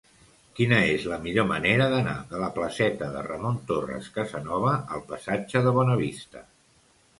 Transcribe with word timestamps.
Quina 0.59 0.77
és 0.93 1.03
la 1.11 1.19
millor 1.25 1.45
manera 1.51 1.87
d'anar 1.91 2.15
de 2.31 2.39
la 2.45 2.49
placeta 2.57 3.11
de 3.17 3.23
Ramon 3.29 3.61
Torres 3.73 4.09
Casanova 4.17 4.75
al 4.97 5.07
passatge 5.15 5.65
de 5.69 5.77
Bonavista? 5.81 6.47